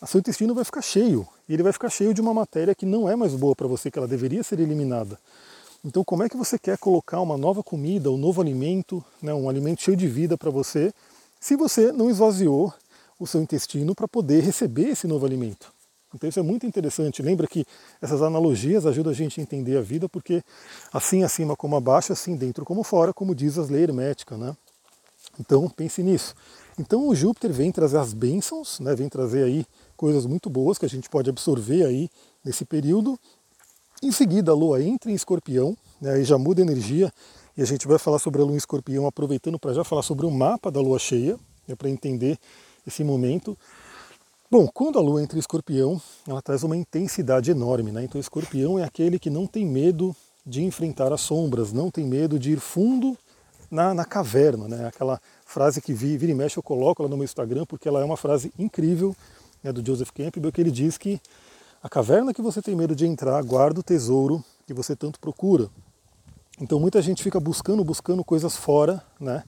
O 0.00 0.06
seu 0.06 0.18
intestino 0.18 0.54
vai 0.54 0.64
ficar 0.64 0.80
cheio. 0.80 1.28
E 1.46 1.52
ele 1.52 1.62
vai 1.62 1.74
ficar 1.74 1.90
cheio 1.90 2.14
de 2.14 2.22
uma 2.22 2.32
matéria 2.32 2.74
que 2.74 2.86
não 2.86 3.06
é 3.06 3.14
mais 3.14 3.34
boa 3.34 3.54
para 3.54 3.66
você, 3.66 3.90
que 3.90 3.98
ela 3.98 4.08
deveria 4.08 4.42
ser 4.42 4.58
eliminada. 4.58 5.20
Então, 5.84 6.02
como 6.02 6.22
é 6.22 6.28
que 6.30 6.38
você 6.38 6.58
quer 6.58 6.78
colocar 6.78 7.20
uma 7.20 7.36
nova 7.36 7.62
comida, 7.62 8.10
um 8.10 8.16
novo 8.16 8.40
alimento, 8.40 9.04
né, 9.20 9.34
um 9.34 9.46
alimento 9.46 9.82
cheio 9.82 9.94
de 9.94 10.08
vida 10.08 10.38
para 10.38 10.50
você, 10.50 10.90
se 11.38 11.54
você 11.54 11.92
não 11.92 12.08
esvaziou 12.08 12.72
o 13.20 13.26
seu 13.26 13.42
intestino 13.42 13.94
para 13.94 14.08
poder 14.08 14.42
receber 14.42 14.88
esse 14.88 15.06
novo 15.06 15.26
alimento? 15.26 15.70
Então 16.16 16.28
isso 16.28 16.40
é 16.40 16.42
muito 16.42 16.66
interessante. 16.66 17.22
Lembra 17.22 17.46
que 17.46 17.64
essas 18.00 18.22
analogias 18.22 18.86
ajudam 18.86 19.12
a 19.12 19.14
gente 19.14 19.38
a 19.38 19.42
entender 19.42 19.76
a 19.76 19.82
vida, 19.82 20.08
porque 20.08 20.42
assim 20.92 21.22
acima 21.22 21.54
como 21.54 21.76
abaixo, 21.76 22.12
assim 22.12 22.34
dentro 22.34 22.64
como 22.64 22.82
fora, 22.82 23.12
como 23.12 23.34
diz 23.34 23.58
as 23.58 23.68
leis 23.68 23.84
herméticas, 23.84 24.38
né? 24.38 24.56
Então 25.38 25.68
pense 25.68 26.02
nisso. 26.02 26.34
Então 26.78 27.08
o 27.08 27.14
Júpiter 27.14 27.52
vem 27.52 27.70
trazer 27.70 27.98
as 27.98 28.12
bênçãos, 28.12 28.80
né? 28.80 28.94
vem 28.94 29.08
trazer 29.08 29.44
aí 29.44 29.66
coisas 29.96 30.26
muito 30.26 30.50
boas 30.50 30.76
que 30.78 30.84
a 30.84 30.88
gente 30.88 31.08
pode 31.08 31.30
absorver 31.30 31.84
aí 31.84 32.10
nesse 32.44 32.64
período. 32.64 33.18
Em 34.02 34.12
seguida 34.12 34.52
a 34.52 34.54
Lua 34.54 34.82
entra 34.82 35.10
em 35.10 35.14
Escorpião, 35.14 35.76
né? 36.00 36.12
aí 36.14 36.24
já 36.24 36.36
muda 36.36 36.60
a 36.60 36.64
energia, 36.64 37.12
e 37.56 37.62
a 37.62 37.64
gente 37.64 37.88
vai 37.88 37.98
falar 37.98 38.18
sobre 38.18 38.42
a 38.42 38.44
Lua 38.44 38.54
em 38.54 38.58
Escorpião, 38.58 39.06
aproveitando 39.06 39.58
para 39.58 39.72
já 39.72 39.84
falar 39.84 40.02
sobre 40.02 40.26
o 40.26 40.30
mapa 40.30 40.70
da 40.70 40.80
Lua 40.80 40.98
cheia, 40.98 41.38
né? 41.66 41.74
para 41.74 41.88
entender 41.88 42.38
esse 42.86 43.02
momento. 43.02 43.56
Bom, 44.48 44.68
quando 44.68 44.96
a 44.96 45.02
Lua 45.02 45.20
entra 45.20 45.36
em 45.36 45.40
Escorpião, 45.40 46.00
ela 46.24 46.40
traz 46.40 46.62
uma 46.62 46.76
intensidade 46.76 47.50
enorme, 47.50 47.90
né? 47.90 48.04
Então, 48.04 48.20
Escorpião 48.20 48.78
é 48.78 48.84
aquele 48.84 49.18
que 49.18 49.28
não 49.28 49.44
tem 49.44 49.66
medo 49.66 50.14
de 50.46 50.62
enfrentar 50.62 51.12
as 51.12 51.20
sombras, 51.20 51.72
não 51.72 51.90
tem 51.90 52.04
medo 52.04 52.38
de 52.38 52.52
ir 52.52 52.60
fundo 52.60 53.18
na, 53.68 53.92
na 53.92 54.04
caverna, 54.04 54.68
né? 54.68 54.86
Aquela 54.86 55.20
frase 55.44 55.82
que 55.82 55.92
vi, 55.92 56.16
vira 56.16 56.30
e 56.30 56.34
mexe 56.34 56.56
eu 56.56 56.62
coloco 56.62 57.02
lá 57.02 57.08
no 57.08 57.16
meu 57.16 57.24
Instagram 57.24 57.66
porque 57.66 57.88
ela 57.88 58.00
é 58.00 58.04
uma 58.04 58.16
frase 58.16 58.52
incrível 58.56 59.16
né, 59.64 59.72
do 59.72 59.84
Joseph 59.84 60.10
Campbell 60.12 60.52
que 60.52 60.60
ele 60.60 60.70
diz 60.70 60.96
que 60.96 61.20
a 61.82 61.88
caverna 61.88 62.32
que 62.32 62.40
você 62.40 62.62
tem 62.62 62.76
medo 62.76 62.94
de 62.94 63.04
entrar 63.04 63.42
guarda 63.42 63.80
o 63.80 63.82
tesouro 63.82 64.44
que 64.64 64.72
você 64.72 64.94
tanto 64.94 65.18
procura. 65.18 65.68
Então 66.60 66.78
muita 66.78 67.02
gente 67.02 67.20
fica 67.20 67.40
buscando, 67.40 67.82
buscando 67.82 68.22
coisas 68.24 68.56
fora, 68.56 69.02
né? 69.18 69.42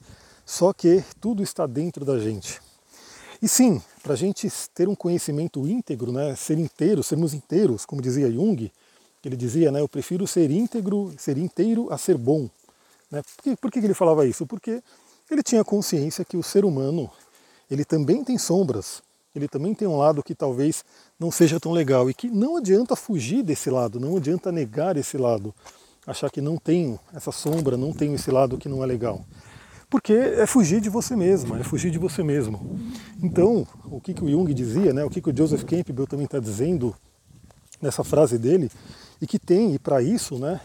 Só 0.44 0.72
que 0.72 1.04
tudo 1.20 1.40
está 1.40 1.66
dentro 1.66 2.04
da 2.04 2.18
gente. 2.18 2.60
E 3.40 3.46
sim, 3.48 3.80
para 4.02 4.14
a 4.14 4.16
gente 4.16 4.50
ter 4.74 4.88
um 4.88 4.94
conhecimento 4.94 5.66
íntegro, 5.68 6.10
né, 6.10 6.34
ser 6.34 6.58
inteiro, 6.58 7.02
sermos 7.02 7.34
inteiros, 7.34 7.86
como 7.86 8.02
dizia 8.02 8.30
Jung, 8.30 8.70
ele 9.24 9.36
dizia, 9.36 9.70
né, 9.70 9.80
eu 9.80 9.88
prefiro 9.88 10.26
ser 10.26 10.50
íntegro, 10.50 11.12
ser 11.16 11.38
inteiro 11.38 11.92
a 11.92 11.98
ser 11.98 12.16
bom. 12.16 12.48
Né? 13.10 13.22
Por, 13.22 13.42
que, 13.42 13.56
por 13.56 13.70
que 13.70 13.78
ele 13.78 13.94
falava 13.94 14.26
isso? 14.26 14.46
Porque 14.46 14.82
ele 15.30 15.42
tinha 15.42 15.62
consciência 15.64 16.24
que 16.24 16.36
o 16.36 16.42
ser 16.42 16.64
humano 16.64 17.10
ele 17.70 17.84
também 17.84 18.24
tem 18.24 18.38
sombras, 18.38 19.02
ele 19.34 19.46
também 19.46 19.74
tem 19.74 19.86
um 19.86 19.96
lado 19.96 20.22
que 20.22 20.34
talvez 20.34 20.84
não 21.18 21.30
seja 21.30 21.60
tão 21.60 21.72
legal 21.72 22.08
e 22.08 22.14
que 22.14 22.28
não 22.28 22.56
adianta 22.56 22.96
fugir 22.96 23.42
desse 23.42 23.70
lado, 23.70 24.00
não 24.00 24.16
adianta 24.16 24.50
negar 24.50 24.96
esse 24.96 25.16
lado, 25.18 25.54
achar 26.06 26.30
que 26.30 26.40
não 26.40 26.56
tenho 26.56 26.98
essa 27.12 27.30
sombra, 27.30 27.76
não 27.76 27.92
tenho 27.92 28.14
esse 28.14 28.30
lado 28.30 28.56
que 28.56 28.68
não 28.68 28.82
é 28.82 28.86
legal. 28.86 29.24
Porque 29.90 30.12
é 30.12 30.46
fugir 30.46 30.80
de 30.80 30.90
você 30.90 31.16
mesmo, 31.16 31.56
é 31.56 31.62
fugir 31.62 31.90
de 31.90 31.98
você 31.98 32.22
mesmo. 32.22 32.78
Então, 33.22 33.66
o 33.86 34.00
que, 34.00 34.12
que 34.12 34.22
o 34.22 34.30
Jung 34.30 34.52
dizia, 34.52 34.92
né, 34.92 35.04
o 35.04 35.10
que, 35.10 35.20
que 35.20 35.30
o 35.30 35.36
Joseph 35.36 35.64
Campbell 35.64 36.06
também 36.06 36.26
está 36.26 36.38
dizendo 36.38 36.94
nessa 37.80 38.04
frase 38.04 38.38
dele, 38.38 38.70
e 39.20 39.26
que 39.26 39.38
tem, 39.38 39.74
e 39.74 39.78
para 39.78 40.02
isso, 40.02 40.38
né, 40.38 40.60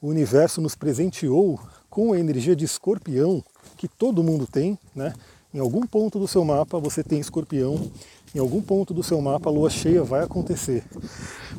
o 0.00 0.08
universo 0.08 0.60
nos 0.60 0.74
presenteou 0.74 1.60
com 1.90 2.12
a 2.12 2.18
energia 2.18 2.56
de 2.56 2.64
escorpião 2.64 3.42
que 3.76 3.86
todo 3.86 4.22
mundo 4.22 4.46
tem, 4.46 4.78
né? 4.94 5.14
Em 5.52 5.60
algum 5.60 5.86
ponto 5.86 6.18
do 6.18 6.26
seu 6.26 6.44
mapa 6.44 6.80
você 6.80 7.04
tem 7.04 7.20
escorpião, 7.20 7.90
em 8.34 8.38
algum 8.40 8.60
ponto 8.60 8.92
do 8.92 9.02
seu 9.02 9.20
mapa 9.20 9.48
a 9.48 9.52
lua 9.52 9.70
cheia 9.70 10.02
vai 10.02 10.24
acontecer. 10.24 10.84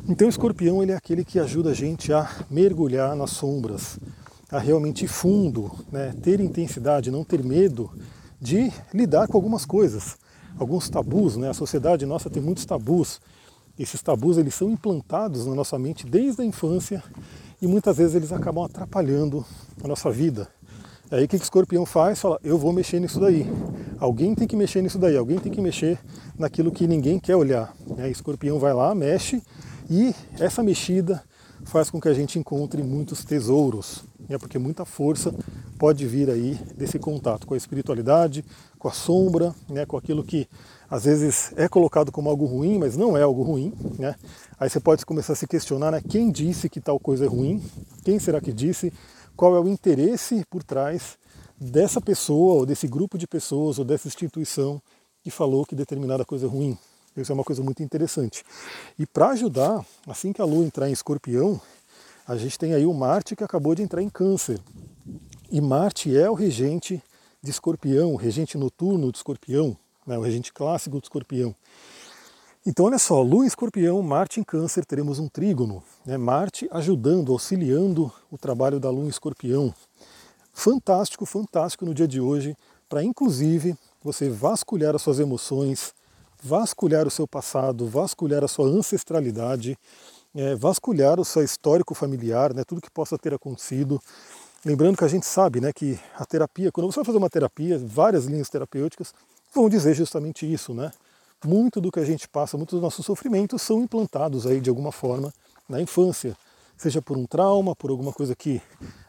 Então 0.06 0.28
escorpião 0.28 0.82
ele 0.82 0.92
é 0.92 0.94
aquele 0.96 1.24
que 1.24 1.38
ajuda 1.38 1.70
a 1.70 1.74
gente 1.74 2.12
a 2.12 2.28
mergulhar 2.50 3.16
nas 3.16 3.30
sombras, 3.30 3.98
a 4.50 4.58
realmente 4.58 5.06
fundo, 5.08 5.70
né, 5.90 6.14
ter 6.22 6.40
intensidade, 6.40 7.10
não 7.10 7.24
ter 7.24 7.42
medo 7.42 7.90
de 8.40 8.72
lidar 8.94 9.26
com 9.26 9.36
algumas 9.36 9.64
coisas, 9.64 10.16
alguns 10.58 10.88
tabus. 10.88 11.36
Né? 11.36 11.50
A 11.50 11.54
sociedade 11.54 12.06
nossa 12.06 12.30
tem 12.30 12.42
muitos 12.42 12.64
tabus. 12.64 13.20
Esses 13.78 14.00
tabus 14.00 14.38
eles 14.38 14.54
são 14.54 14.70
implantados 14.70 15.46
na 15.46 15.54
nossa 15.54 15.78
mente 15.78 16.06
desde 16.06 16.42
a 16.42 16.44
infância 16.44 17.02
e 17.60 17.66
muitas 17.66 17.96
vezes 17.96 18.14
eles 18.14 18.32
acabam 18.32 18.64
atrapalhando 18.64 19.44
a 19.82 19.88
nossa 19.88 20.10
vida. 20.10 20.48
Aí 21.10 21.24
o 21.24 21.28
que 21.28 21.36
o 21.36 21.38
escorpião 21.38 21.86
faz? 21.86 22.20
Fala, 22.20 22.38
eu 22.42 22.58
vou 22.58 22.72
mexer 22.72 22.98
nisso 22.98 23.20
daí. 23.20 23.46
Alguém 23.98 24.34
tem 24.34 24.46
que 24.46 24.56
mexer 24.56 24.82
nisso 24.82 24.98
daí, 24.98 25.16
alguém 25.16 25.38
tem 25.38 25.52
que 25.52 25.60
mexer 25.60 25.98
naquilo 26.38 26.72
que 26.72 26.86
ninguém 26.86 27.18
quer 27.18 27.36
olhar. 27.36 27.74
Escorpião 28.10 28.58
vai 28.58 28.74
lá, 28.74 28.94
mexe 28.94 29.42
e 29.88 30.14
essa 30.38 30.62
mexida 30.62 31.22
faz 31.66 31.90
com 31.90 32.00
que 32.00 32.08
a 32.08 32.14
gente 32.14 32.38
encontre 32.38 32.82
muitos 32.82 33.24
tesouros, 33.24 34.04
né? 34.28 34.38
porque 34.38 34.58
muita 34.58 34.84
força 34.84 35.34
pode 35.78 36.06
vir 36.06 36.30
aí 36.30 36.54
desse 36.76 36.98
contato 36.98 37.46
com 37.46 37.54
a 37.54 37.56
espiritualidade, 37.56 38.44
com 38.78 38.88
a 38.88 38.92
sombra, 38.92 39.54
né? 39.68 39.84
com 39.84 39.96
aquilo 39.96 40.22
que 40.22 40.48
às 40.88 41.04
vezes 41.04 41.52
é 41.56 41.68
colocado 41.68 42.12
como 42.12 42.30
algo 42.30 42.46
ruim, 42.46 42.78
mas 42.78 42.96
não 42.96 43.16
é 43.16 43.22
algo 43.22 43.42
ruim. 43.42 43.72
Né? 43.98 44.14
Aí 44.58 44.70
você 44.70 44.78
pode 44.78 45.04
começar 45.04 45.32
a 45.32 45.36
se 45.36 45.46
questionar 45.46 45.90
né? 45.90 46.00
quem 46.08 46.30
disse 46.30 46.68
que 46.68 46.80
tal 46.80 47.00
coisa 47.00 47.24
é 47.24 47.28
ruim, 47.28 47.60
quem 48.04 48.18
será 48.20 48.40
que 48.40 48.52
disse, 48.52 48.92
qual 49.36 49.56
é 49.56 49.60
o 49.60 49.68
interesse 49.68 50.44
por 50.48 50.62
trás 50.62 51.18
dessa 51.60 52.00
pessoa, 52.00 52.54
ou 52.54 52.66
desse 52.66 52.86
grupo 52.86 53.18
de 53.18 53.26
pessoas, 53.26 53.78
ou 53.78 53.84
dessa 53.84 54.06
instituição 54.06 54.80
que 55.22 55.30
falou 55.30 55.66
que 55.66 55.74
determinada 55.74 56.24
coisa 56.24 56.46
é 56.46 56.48
ruim. 56.48 56.78
Isso 57.16 57.32
é 57.32 57.34
uma 57.34 57.44
coisa 57.44 57.62
muito 57.62 57.82
interessante. 57.82 58.44
E 58.98 59.06
para 59.06 59.30
ajudar, 59.30 59.84
assim 60.06 60.32
que 60.32 60.42
a 60.42 60.44
Lua 60.44 60.64
entrar 60.64 60.88
em 60.88 60.92
escorpião, 60.92 61.60
a 62.26 62.36
gente 62.36 62.58
tem 62.58 62.74
aí 62.74 62.84
o 62.84 62.92
Marte 62.92 63.34
que 63.34 63.44
acabou 63.44 63.74
de 63.74 63.82
entrar 63.82 64.02
em 64.02 64.10
câncer. 64.10 64.60
E 65.50 65.60
Marte 65.60 66.16
é 66.16 66.28
o 66.28 66.34
regente 66.34 67.02
de 67.42 67.50
escorpião, 67.50 68.12
o 68.12 68.16
regente 68.16 68.58
noturno 68.58 69.12
de 69.12 69.18
escorpião, 69.18 69.76
né, 70.06 70.18
o 70.18 70.22
regente 70.22 70.52
clássico 70.52 70.98
de 70.98 71.06
escorpião. 71.06 71.54
Então 72.66 72.86
olha 72.86 72.98
só, 72.98 73.22
Lua 73.22 73.44
em 73.44 73.46
escorpião, 73.46 74.02
Marte 74.02 74.40
em 74.40 74.42
câncer, 74.42 74.84
teremos 74.84 75.20
um 75.20 75.28
trígono. 75.28 75.82
Né, 76.04 76.18
Marte 76.18 76.68
ajudando, 76.72 77.32
auxiliando 77.32 78.12
o 78.28 78.36
trabalho 78.36 78.80
da 78.80 78.90
Lua 78.90 79.06
em 79.06 79.08
escorpião. 79.08 79.72
Fantástico, 80.52 81.24
fantástico 81.24 81.86
no 81.86 81.94
dia 81.94 82.08
de 82.08 82.20
hoje, 82.20 82.56
para 82.88 83.04
inclusive 83.04 83.76
você 84.02 84.28
vasculhar 84.28 84.96
as 84.96 85.02
suas 85.02 85.20
emoções, 85.20 85.94
vasculhar 86.42 87.06
o 87.06 87.10
seu 87.10 87.26
passado, 87.26 87.86
vasculhar 87.86 88.44
a 88.44 88.48
sua 88.48 88.66
ancestralidade, 88.66 89.78
é, 90.34 90.54
vasculhar 90.54 91.18
o 91.18 91.24
seu 91.24 91.42
histórico 91.42 91.94
familiar, 91.94 92.52
né, 92.52 92.62
tudo 92.64 92.80
que 92.80 92.90
possa 92.90 93.16
ter 93.16 93.32
acontecido. 93.34 94.00
Lembrando 94.64 94.96
que 94.96 95.04
a 95.04 95.08
gente 95.08 95.26
sabe 95.26 95.60
né, 95.60 95.72
que 95.72 95.98
a 96.14 96.24
terapia, 96.24 96.72
quando 96.72 96.90
você 96.90 96.96
vai 96.96 97.04
fazer 97.04 97.18
uma 97.18 97.30
terapia, 97.30 97.78
várias 97.78 98.26
linhas 98.26 98.48
terapêuticas 98.48 99.14
vão 99.54 99.68
dizer 99.68 99.94
justamente 99.94 100.50
isso. 100.50 100.74
Né? 100.74 100.90
Muito 101.44 101.80
do 101.80 101.90
que 101.90 102.00
a 102.00 102.04
gente 102.04 102.28
passa, 102.28 102.56
muitos 102.56 102.74
dos 102.74 102.82
nossos 102.82 103.06
sofrimentos 103.06 103.62
são 103.62 103.80
implantados 103.80 104.46
aí 104.46 104.60
de 104.60 104.68
alguma 104.68 104.92
forma 104.92 105.32
na 105.68 105.80
infância 105.80 106.36
seja 106.76 107.00
por 107.00 107.16
um 107.16 107.26
trauma, 107.26 107.74
por 107.74 107.90
alguma 107.90 108.12
coisa 108.12 108.34
que 108.34 108.60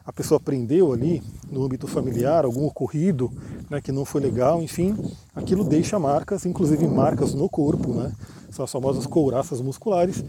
a 0.04 0.12
pessoa 0.12 0.38
aprendeu 0.38 0.92
ali 0.92 1.22
no 1.50 1.64
âmbito 1.64 1.86
familiar, 1.86 2.44
algum 2.44 2.64
ocorrido 2.64 3.30
né, 3.68 3.80
que 3.80 3.92
não 3.92 4.04
foi 4.04 4.20
legal, 4.20 4.62
enfim, 4.62 4.96
aquilo 5.34 5.62
deixa 5.64 5.98
marcas, 5.98 6.46
inclusive 6.46 6.86
marcas 6.86 7.34
no 7.34 7.48
corpo, 7.48 7.92
né, 7.92 8.12
são 8.50 8.64
as 8.64 8.72
famosas 8.72 9.06
couraças 9.06 9.60
musculares, 9.60 10.24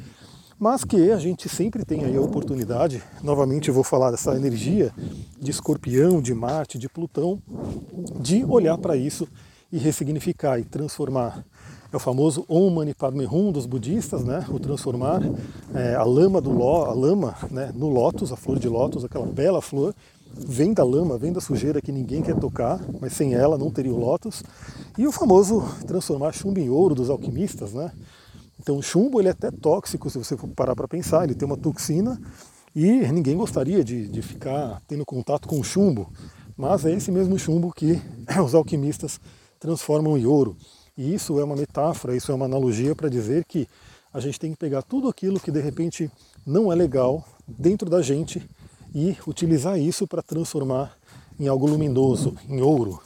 mas 0.60 0.84
que 0.84 1.12
a 1.12 1.17
gente 1.17 1.48
sempre 1.48 1.86
tem 1.86 2.03
aí 2.03 2.17
a 2.17 2.22
oportunidade, 2.22 3.01
novamente 3.24 3.69
eu 3.69 3.74
vou 3.74 3.84
falar 3.84 4.12
dessa 4.12 4.36
energia 4.36 4.91
de 5.39 5.51
escorpião, 5.51 6.22
de 6.22 6.34
Marte, 6.34 6.77
de 6.77 6.89
Plutão, 6.89 7.41
de 8.19 8.43
olhar 8.43 8.77
para 8.77 8.98
isso 8.98 9.25
e 9.71 9.77
ressignificar 9.77 10.59
e 10.59 10.63
transformar 10.63 11.43
é 11.91 11.95
o 11.95 11.99
famoso 11.99 12.45
Om 12.47 12.69
Mani 12.69 12.93
Padme 12.93 13.25
Hum 13.25 13.51
dos 13.51 13.65
budistas, 13.65 14.23
né? 14.23 14.45
o 14.49 14.59
transformar 14.59 15.21
é, 15.73 15.95
a 15.95 16.03
lama 16.03 16.39
do 16.39 16.51
ló, 16.51 16.85
a 16.85 16.93
lama 16.93 17.35
né, 17.49 17.71
no 17.73 17.89
lótus, 17.89 18.31
a 18.31 18.35
flor 18.35 18.59
de 18.59 18.69
lótus, 18.69 19.03
aquela 19.03 19.25
bela 19.25 19.59
flor, 19.59 19.95
vem 20.31 20.71
da 20.71 20.83
lama, 20.83 21.17
vem 21.17 21.33
da 21.33 21.41
sujeira 21.41 21.81
que 21.81 21.91
ninguém 21.91 22.21
quer 22.21 22.35
tocar, 22.35 22.79
mas 23.01 23.13
sem 23.13 23.33
ela 23.33 23.57
não 23.57 23.71
teria 23.71 23.91
o 23.91 23.97
lótus. 23.97 24.43
E 24.99 25.07
o 25.07 25.11
famoso 25.11 25.63
transformar 25.88 26.31
chumbo 26.31 26.59
em 26.59 26.69
ouro 26.69 26.93
dos 26.93 27.09
alquimistas, 27.09 27.73
né? 27.73 27.91
Então 28.59 28.77
o 28.77 28.83
chumbo 28.83 29.19
ele 29.19 29.29
é 29.29 29.31
até 29.31 29.49
tóxico 29.49 30.11
se 30.11 30.19
você 30.19 30.38
for 30.38 30.47
parar 30.49 30.75
para 30.75 30.88
pensar, 30.88 31.23
ele 31.23 31.33
tem 31.33 31.47
uma 31.47 31.57
toxina 31.57 32.21
e 32.75 32.91
ninguém 33.11 33.35
gostaria 33.35 33.83
de, 33.83 34.07
de 34.07 34.21
ficar 34.21 34.79
tendo 34.88 35.03
contato 35.03 35.47
com 35.47 35.59
o 35.59 35.63
chumbo, 35.63 36.07
mas 36.55 36.85
é 36.85 36.93
esse 36.93 37.11
mesmo 37.11 37.39
chumbo 37.39 37.73
que 37.73 37.99
os 38.45 38.53
alquimistas 38.53 39.19
transformam 39.59 40.17
em 40.17 40.25
ouro. 40.25 40.55
E 40.97 41.13
isso 41.13 41.39
é 41.39 41.43
uma 41.43 41.55
metáfora, 41.55 42.15
isso 42.15 42.31
é 42.31 42.35
uma 42.35 42.45
analogia 42.45 42.95
para 42.95 43.09
dizer 43.09 43.45
que 43.45 43.67
a 44.13 44.19
gente 44.19 44.39
tem 44.39 44.51
que 44.51 44.57
pegar 44.57 44.81
tudo 44.81 45.07
aquilo 45.07 45.39
que 45.39 45.51
de 45.51 45.61
repente 45.61 46.09
não 46.45 46.71
é 46.71 46.75
legal 46.75 47.23
dentro 47.47 47.89
da 47.89 48.01
gente 48.01 48.47
e 48.93 49.15
utilizar 49.27 49.79
isso 49.79 50.07
para 50.07 50.23
transformar 50.23 50.97
em 51.39 51.47
algo 51.47 51.67
luminoso, 51.67 52.35
em 52.47 52.61
ouro. 52.61 52.99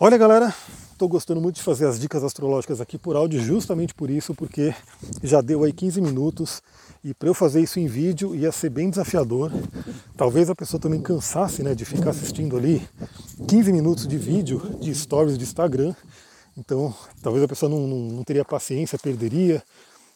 Olha 0.00 0.16
galera, 0.16 0.52
estou 0.92 1.08
gostando 1.08 1.40
muito 1.40 1.56
de 1.56 1.62
fazer 1.62 1.86
as 1.86 2.00
dicas 2.00 2.24
astrológicas 2.24 2.80
aqui 2.80 2.98
por 2.98 3.14
áudio 3.16 3.40
justamente 3.40 3.94
por 3.94 4.10
isso, 4.10 4.34
porque 4.34 4.74
já 5.22 5.40
deu 5.40 5.62
aí 5.62 5.72
15 5.72 6.00
minutos 6.00 6.62
e 7.04 7.12
para 7.12 7.28
eu 7.28 7.34
fazer 7.34 7.60
isso 7.60 7.78
em 7.78 7.86
vídeo 7.86 8.34
ia 8.34 8.50
ser 8.50 8.70
bem 8.70 8.88
desafiador. 8.88 9.52
Talvez 10.16 10.48
a 10.48 10.54
pessoa 10.54 10.80
também 10.80 11.00
cansasse 11.00 11.62
né, 11.62 11.74
de 11.74 11.84
ficar 11.84 12.10
assistindo 12.10 12.56
ali 12.56 12.82
15 13.46 13.72
minutos 13.72 14.08
de 14.08 14.16
vídeo 14.16 14.78
de 14.80 14.92
stories 14.94 15.36
de 15.36 15.44
Instagram 15.44 15.94
então, 16.56 16.94
talvez 17.20 17.42
a 17.44 17.48
pessoa 17.48 17.68
não, 17.68 17.80
não, 17.86 17.98
não 17.98 18.24
teria 18.24 18.44
paciência, 18.44 18.96
perderia. 18.98 19.62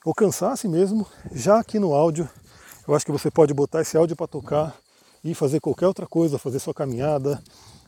ou 0.04 0.14
cansasse 0.14 0.68
mesmo, 0.68 1.04
já 1.32 1.58
aqui 1.58 1.80
no 1.80 1.92
áudio, 1.92 2.28
eu 2.86 2.94
acho 2.94 3.04
que 3.04 3.10
você 3.10 3.28
pode 3.28 3.52
botar 3.52 3.82
esse 3.82 3.96
áudio 3.96 4.14
para 4.14 4.28
tocar 4.28 4.76
e 5.24 5.34
fazer 5.34 5.58
qualquer 5.60 5.88
outra 5.88 6.06
coisa, 6.06 6.38
fazer 6.38 6.60
sua 6.60 6.72
caminhada, 6.72 7.42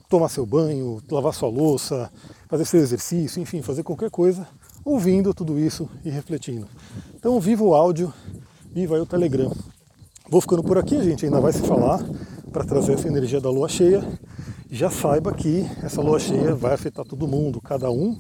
tomar 0.09 0.29
seu 0.29 0.45
banho, 0.45 1.01
lavar 1.09 1.33
sua 1.33 1.49
louça, 1.49 2.11
fazer 2.49 2.65
seu 2.65 2.81
exercício, 2.81 3.41
enfim, 3.41 3.63
fazer 3.63 3.85
qualquer 3.85 4.11
coisa, 4.11 4.47
ouvindo 4.85 5.33
tudo 5.33 5.57
isso 5.57 5.89
e 6.05 6.11
refletindo. 6.11 6.67
Então, 7.15 7.39
viva 7.39 7.63
o 7.63 7.73
áudio, 7.73 8.13
viva 8.73 8.95
aí 8.95 9.01
o 9.01 9.07
Telegram. 9.07 9.53
Vou 10.29 10.41
ficando 10.41 10.63
por 10.63 10.79
aqui, 10.79 11.03
gente 11.03 11.25
ainda 11.25 11.41
vai 11.41 11.53
se 11.53 11.63
falar 11.63 12.05
para 12.53 12.65
trazer 12.65 12.93
essa 12.93 13.09
energia 13.09 13.41
da 13.41 13.51
lua 13.51 13.69
cheia. 13.69 14.03
Já 14.71 14.89
saiba 14.89 15.33
que 15.33 15.69
essa 15.83 16.01
lua 16.01 16.21
cheia 16.21 16.55
vai 16.55 16.73
afetar 16.73 17.05
todo 17.05 17.27
mundo, 17.27 17.61
cada 17.61 17.91
um 17.91 18.17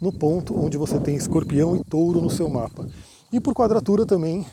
no 0.00 0.12
ponto 0.12 0.58
onde 0.58 0.76
você 0.76 0.98
tem 1.00 1.16
escorpião 1.16 1.74
e 1.76 1.82
touro 1.82 2.20
no 2.20 2.28
seu 2.28 2.48
mapa. 2.48 2.86
E 3.32 3.40
por 3.40 3.54
quadratura 3.54 4.04
também, 4.04 4.46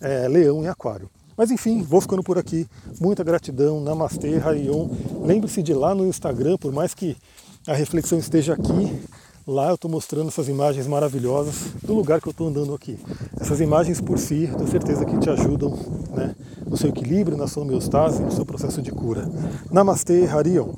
é, 0.00 0.26
leão 0.26 0.64
e 0.64 0.68
aquário. 0.68 1.08
Mas 1.36 1.50
enfim, 1.50 1.82
vou 1.82 2.00
ficando 2.00 2.22
por 2.22 2.38
aqui. 2.38 2.66
Muita 3.00 3.22
gratidão. 3.22 3.80
Namastê, 3.80 4.36
Harion. 4.36 4.88
Lembre-se 5.22 5.62
de 5.62 5.72
ir 5.72 5.74
lá 5.74 5.94
no 5.94 6.06
Instagram, 6.06 6.56
por 6.56 6.72
mais 6.72 6.94
que 6.94 7.16
a 7.66 7.74
reflexão 7.74 8.18
esteja 8.18 8.54
aqui, 8.54 9.02
lá 9.46 9.68
eu 9.68 9.76
estou 9.76 9.90
mostrando 9.90 10.28
essas 10.28 10.48
imagens 10.48 10.86
maravilhosas 10.88 11.54
do 11.82 11.94
lugar 11.94 12.20
que 12.20 12.26
eu 12.26 12.32
estou 12.32 12.48
andando 12.48 12.74
aqui. 12.74 12.98
Essas 13.38 13.60
imagens 13.60 14.00
por 14.00 14.18
si, 14.18 14.50
tenho 14.56 14.68
certeza 14.68 15.04
que 15.04 15.16
te 15.18 15.30
ajudam 15.30 15.78
né, 16.12 16.34
no 16.66 16.76
seu 16.76 16.90
equilíbrio, 16.90 17.36
na 17.36 17.46
sua 17.46 17.62
homeostase, 17.62 18.22
no 18.22 18.32
seu 18.32 18.44
processo 18.44 18.82
de 18.82 18.90
cura. 18.90 19.30
Namastê, 19.70 20.26
Harion. 20.26 20.72